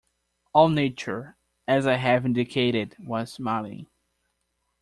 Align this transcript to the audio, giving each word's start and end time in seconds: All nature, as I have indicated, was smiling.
All 0.51 0.69
nature, 0.69 1.37
as 1.67 1.85
I 1.85 1.97
have 1.97 2.25
indicated, 2.25 2.95
was 2.97 3.31
smiling. 3.31 3.85